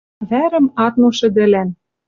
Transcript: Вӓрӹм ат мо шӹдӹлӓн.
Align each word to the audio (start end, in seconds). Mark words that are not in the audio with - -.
Вӓрӹм 0.29 0.65
ат 0.85 0.93
мо 1.01 1.09
шӹдӹлӓн. 1.17 1.69